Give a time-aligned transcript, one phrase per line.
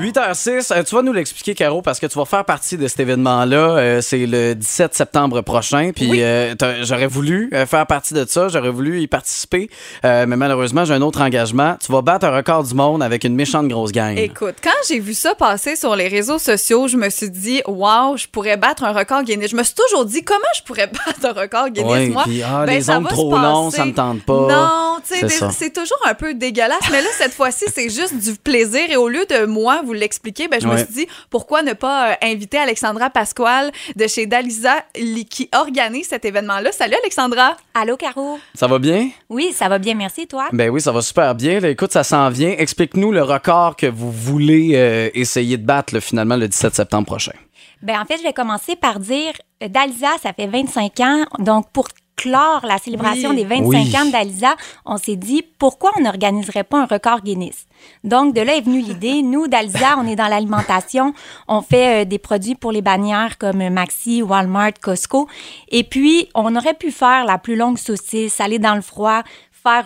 [0.00, 3.00] 8h06, euh, tu vas nous l'expliquer, Caro, parce que tu vas faire partie de cet
[3.00, 3.56] événement-là.
[3.56, 5.90] Euh, c'est le 17 septembre prochain.
[5.94, 9.68] Puis euh, j'aurais voulu faire partie de ça, j'aurais voulu y participer.
[10.04, 11.76] Euh, mais malheureusement, j'ai un autre engagement.
[11.84, 14.16] Tu vas battre un record du monde avec une méchante grosse gang.
[14.16, 18.16] Écoute, quand j'ai vu ça passer sur les réseaux sociaux, je me suis dit, wow,
[18.16, 19.50] je pourrais battre un record Guinness.
[19.50, 22.22] Je me suis toujours dit, comment je pourrais battre un record Guinness, moi?
[22.24, 23.76] puis, ah, Ben, les ça ongles va trop passer.
[23.78, 24.32] ça me tente pas.
[24.48, 24.87] Non,
[25.52, 26.78] C'est toujours un peu dégueulasse.
[26.90, 28.90] Mais là, cette fois-ci, c'est juste du plaisir.
[28.90, 32.10] Et au lieu de moi vous l'expliquer, ben, je me suis dit, pourquoi ne pas
[32.10, 36.72] euh, inviter Alexandra Pasquale de chez Dalisa li- qui organise cet événement-là.
[36.72, 37.56] Salut, Alexandra.
[37.74, 38.38] Allô, Caro?
[38.54, 39.10] Ça va bien?
[39.28, 40.48] Oui, ça va bien, merci, toi?
[40.52, 41.60] Ben oui, ça va super bien.
[41.60, 42.54] Là, écoute, ça s'en vient.
[42.58, 47.06] Explique-nous le record que vous voulez euh, essayer de battre là, finalement le 17 septembre
[47.06, 47.32] prochain.
[47.82, 51.24] Ben, en fait, je vais commencer par dire, euh, Dalisa, ça fait 25 ans.
[51.38, 53.36] Donc, pour clore la célébration Oui.
[53.36, 53.96] des 25 Oui.
[53.96, 57.66] ans Dalisa, on s'est dit, pourquoi on n'organiserait pas un record Guinness?
[58.02, 59.22] Donc, de là est venue l'idée.
[59.32, 61.14] Nous, Dalisa, on est dans l'alimentation.
[61.46, 65.28] On fait euh, des produits pour les bannières comme Maxi, Walmart, Costco.
[65.68, 69.22] Et puis, on aurait pu faire la plus longue saucisse, aller dans le froid,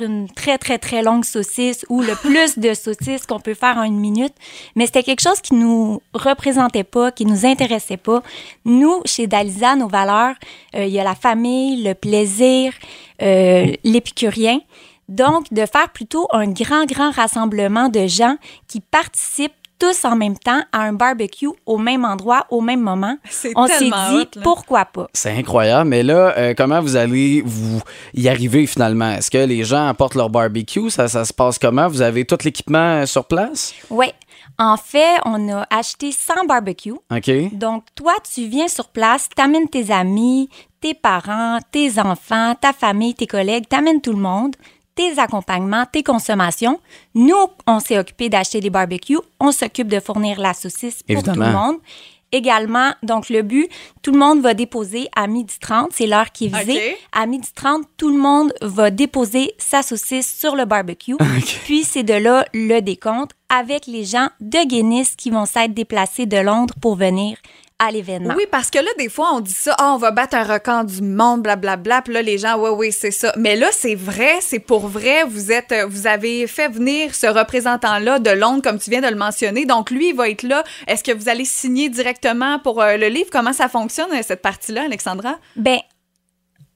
[0.00, 3.82] une très, très, très longue saucisse ou le plus de saucisses qu'on peut faire en
[3.82, 4.34] une minute.
[4.76, 8.22] Mais c'était quelque chose qui nous représentait pas, qui nous intéressait pas.
[8.64, 10.34] Nous, chez Dalisa, nos valeurs,
[10.74, 12.72] euh, il y a la famille, le plaisir,
[13.20, 14.60] euh, l'épicurien.
[15.08, 18.36] Donc, de faire plutôt un grand, grand rassemblement de gens
[18.68, 19.52] qui participent
[19.82, 23.16] tous en même temps à un barbecue au même endroit, au même moment.
[23.28, 25.08] C'est On s'est dit, hot, pourquoi pas?
[25.12, 25.90] C'est incroyable.
[25.90, 27.82] Mais là, euh, comment vous allez vous
[28.14, 29.10] y arriver finalement?
[29.10, 30.88] Est-ce que les gens apportent leur barbecue?
[30.88, 31.88] Ça, ça se passe comment?
[31.88, 33.74] Vous avez tout l'équipement euh, sur place?
[33.90, 34.06] Oui.
[34.56, 36.94] En fait, on a acheté 100 barbecues.
[37.10, 37.30] OK.
[37.52, 40.48] Donc, toi, tu viens sur place, t'amènes tes amis,
[40.80, 44.54] tes parents, tes enfants, ta famille, tes collègues, t'amènes tout le monde,
[44.94, 46.80] tes accompagnements, tes consommations.
[47.14, 47.34] Nous,
[47.66, 49.18] on s'est occupé d'acheter des barbecues.
[49.40, 51.34] On s'occupe de fournir la saucisse pour Évidemment.
[51.34, 51.76] tout le monde.
[52.34, 53.68] Également, donc le but,
[54.00, 56.96] tout le monde va déposer à 12h30, c'est l'heure qui est visée.
[57.12, 61.14] À 12h30, tout le monde va déposer sa saucisse sur le barbecue.
[61.64, 66.24] Puis c'est de là le décompte avec les gens de Guinness qui vont s'être déplacés
[66.24, 67.36] de Londres pour venir
[67.82, 68.34] à l'événement.
[68.36, 70.84] Oui, parce que là, des fois, on dit ça, Ah, on va battre un record
[70.84, 72.02] du monde, blablabla.
[72.02, 73.32] Puis là, les gens, oui, oui, c'est ça.
[73.36, 75.24] Mais là, c'est vrai, c'est pour vrai.
[75.24, 79.08] Vous êtes, euh, vous avez fait venir ce représentant-là de Londres, comme tu viens de
[79.08, 79.66] le mentionner.
[79.66, 80.62] Donc, lui, il va être là.
[80.86, 83.30] Est-ce que vous allez signer directement pour euh, le livre?
[83.32, 85.36] Comment ça fonctionne, euh, cette partie-là, Alexandra?
[85.56, 85.78] Ben,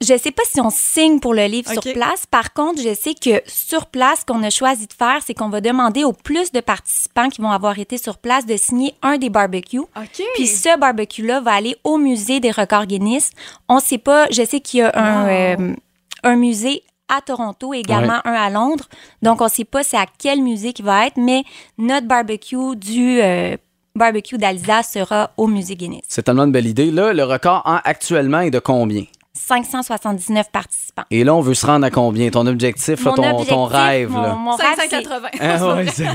[0.00, 2.24] je sais pas si on signe pour le livre sur place.
[2.30, 5.48] Par contre, je sais que sur place, ce qu'on a choisi de faire, c'est qu'on
[5.48, 9.18] va demander au plus de participants qui vont avoir été sur place de signer un
[9.18, 9.78] des barbecues.
[9.80, 10.22] OK.
[10.34, 13.30] Puis ce barbecue-là va aller au musée des records Guinness.
[13.68, 15.30] On sait pas, je sais qu'il y a un, Wow.
[15.30, 15.74] euh,
[16.22, 18.84] un musée à Toronto, également un à Londres.
[19.22, 21.42] Donc, on sait pas c'est à quel musée qui va être, mais
[21.78, 23.56] notre barbecue du euh,
[23.96, 26.02] barbecue d'Alsace sera au musée Guinness.
[26.06, 26.90] C'est tellement une belle idée.
[26.90, 29.04] Là, le record en- actuellement est de combien?
[29.34, 31.04] 579 participants.
[31.10, 32.30] Et là, on veut se rendre à combien?
[32.30, 34.10] Ton objectif, là, ton, objectif, ton rêve.
[34.10, 34.34] mon, là.
[34.34, 35.28] mon rêve, c'est- 580.
[35.40, 36.06] Ah ouais, c'est-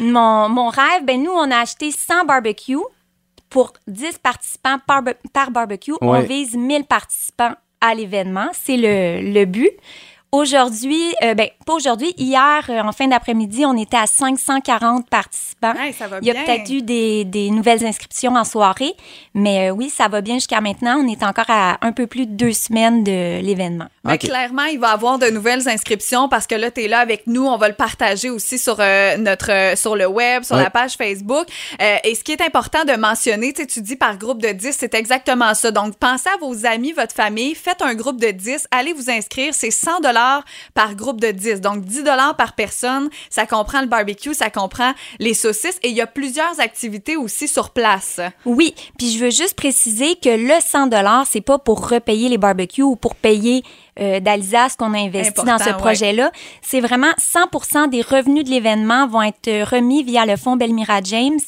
[0.00, 2.76] Mon, mon rêve, ben nous, on a acheté 100 barbecues
[3.48, 5.94] pour 10 participants par, bar- par barbecue.
[6.00, 8.48] On vise 1000 participants à l'événement.
[8.52, 9.70] C'est le, le but.
[10.40, 15.72] Aujourd'hui, euh, ben, pas aujourd'hui, hier, euh, en fin d'après-midi, on était à 540 participants.
[15.80, 16.44] Hey, ça va Il y a bien.
[16.44, 18.92] peut-être eu des, des nouvelles inscriptions en soirée,
[19.32, 20.98] mais euh, oui, ça va bien jusqu'à maintenant.
[21.02, 23.86] On est encore à un peu plus de deux semaines de l'événement.
[24.04, 26.98] Mais clairement, il va y avoir de nouvelles inscriptions parce que là, tu es là
[26.98, 27.46] avec nous.
[27.46, 30.62] On va le partager aussi sur, euh, notre, euh, sur le web, sur Ouais.
[30.64, 31.46] la page Facebook.
[31.80, 34.92] Euh, et ce qui est important de mentionner, tu dis par groupe de 10, c'est
[34.94, 35.70] exactement ça.
[35.70, 39.54] Donc, pensez à vos amis, votre famille, faites un groupe de 10, allez vous inscrire.
[39.54, 40.44] C'est 100 dollars
[40.74, 41.60] par groupe de 10.
[41.60, 43.08] Donc, 10 dollars par personne.
[43.30, 45.78] Ça comprend le barbecue, ça comprend les saucisses.
[45.82, 48.20] Et il y a plusieurs activités aussi sur place.
[48.44, 50.86] Oui, puis je veux juste préciser que le 100
[51.26, 53.62] c'est pas pour repayer les barbecues ou pour payer
[53.98, 55.76] euh, d'Alsace qu'on a investi Important, dans ce ouais.
[55.76, 56.30] projet-là.
[56.62, 61.00] C'est vraiment 100% des revenus de l'événement vont être euh, remis via le fonds Belmira
[61.02, 61.40] James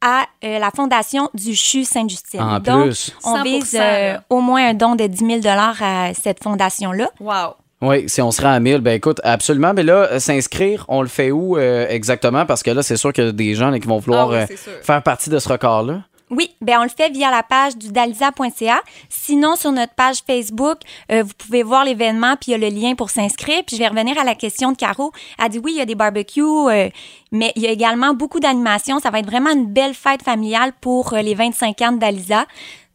[0.00, 2.60] à euh, la fondation du CHU Sainte-Justine.
[2.64, 3.12] Donc, plus.
[3.24, 7.10] on 100%, vise euh, au moins un don de 10 000 à cette fondation-là.
[7.20, 7.54] Wow.
[7.80, 9.72] Oui, si on se rend à 1000, ben écoute, absolument.
[9.72, 12.44] Mais là, euh, s'inscrire, on le fait où euh, exactement?
[12.44, 14.32] Parce que là, c'est sûr qu'il y a des gens là, qui vont vouloir Ah
[14.32, 14.72] oui, euh, c'est sûr.
[14.82, 16.02] faire partie de ce record-là.
[16.30, 18.82] Oui, ben on le fait via la page du dalisa.ca.
[19.08, 20.78] Sinon, sur notre page Facebook,
[21.10, 23.62] euh, vous pouvez voir l'événement, puis il y a le lien pour s'inscrire.
[23.66, 25.10] Puis je vais revenir à la question de Caro.
[25.42, 26.90] Elle dit oui, il y a des barbecues, euh,
[27.32, 29.00] Mais il y a également beaucoup d'animations.
[29.00, 32.46] Ça va être vraiment une belle fête familiale pour euh, les 25 ans d'Alisa.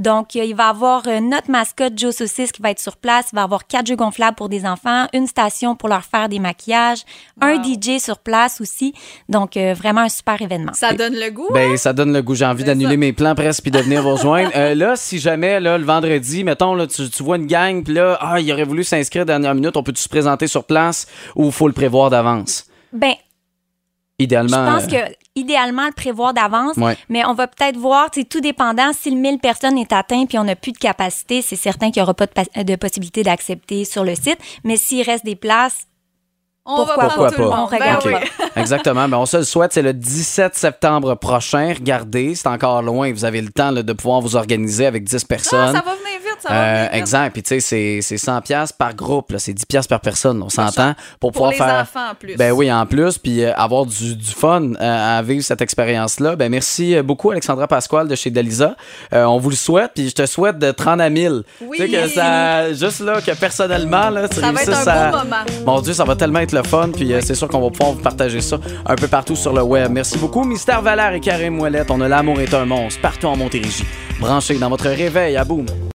[0.00, 2.96] Donc, euh, il va y avoir euh, notre mascotte Joe Saucisse qui va être sur
[2.96, 3.26] place.
[3.32, 6.28] Il va y avoir quatre jeux gonflables pour des enfants, une station pour leur faire
[6.28, 7.00] des maquillages,
[7.40, 8.94] un DJ sur place aussi.
[9.28, 10.72] Donc, euh, vraiment un super événement.
[10.74, 11.48] Ça donne le goût.
[11.52, 11.76] Ben, hein?
[11.76, 12.34] ça donne le goût.
[12.34, 14.50] J'ai envie d'annuler mes plans presque puis de venir vous rejoindre.
[14.60, 17.94] Euh, là, si jamais, là, le vendredi, mettons, là, tu, tu vois une gang, puis
[17.94, 21.46] là, ah, il aurait voulu s'inscrire dernière minute, on peut-tu se présenter sur place ou
[21.46, 22.66] il faut le prévoir d'avance?
[22.92, 23.14] Ben,
[24.20, 24.72] je Idéalement.
[24.78, 26.96] pense euh, que idéalement le prévoir d'avance, Ouais.
[27.08, 28.92] mais on va peut-être voir, c'est tout dépendant.
[28.92, 32.00] Si le 1000 personnes est atteint puis on n'a plus de capacité, c'est certain qu'il
[32.00, 34.38] n'y aura pas de, possibilité d'accepter sur le site.
[34.64, 35.86] Mais s'il reste des places,
[36.66, 37.32] on pourquoi va prendre pas?
[37.34, 37.58] tout le monde.
[37.62, 38.20] On regarde Ben pas?
[38.20, 38.46] oui.
[38.56, 39.08] Exactement.
[39.08, 39.72] Ben, on se le souhaite.
[39.72, 41.72] C'est le 17 septembre prochain.
[41.74, 43.10] Regardez, c'est encore loin.
[43.12, 45.72] Vous avez le temps là, de pouvoir vous organiser avec 10 Ah, personnes.
[45.74, 45.94] ça va
[46.50, 47.32] Euh, exact.
[47.32, 49.34] Puis, tu sais, c'est- c'est 100 pièces par groupe.
[49.38, 50.42] C'est 10 pièces par personne.
[50.42, 50.94] On s'entend.
[51.18, 51.80] Pour, Pour pouvoir les faire.
[51.82, 52.36] enfants en plus.
[52.36, 56.36] Ben oui, en plus, puis euh, avoir du, du fun euh, à vivre cette expérience-là.
[56.36, 58.76] Ben merci euh, beaucoup, Alexandra Pasquale de chez Dalisa.
[59.12, 61.42] Euh, on vous le souhaite, puis je te souhaite de te rendre à 1000.
[61.62, 61.76] Oui.
[61.78, 65.10] Tu sais que ça, juste là, que personnellement, là, tu Ça va être un à-
[65.10, 65.36] beau moment.
[65.66, 68.02] Mon Dieu, ça va tellement être le fun, puis c'est sûr qu'on va pouvoir vous
[68.02, 69.90] partager ça un peu partout sur le web.
[69.90, 71.90] Merci beaucoup, Mystère Valère et Karim Ouellette.
[71.90, 73.84] On a l'amour est un monstre partout en Montérégie.
[74.20, 75.66] Branchez dans votre réveil à boum.